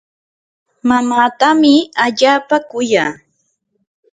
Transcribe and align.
mamaatami 0.87 1.73
allaapa 2.05 2.57
kuya. 2.69 3.05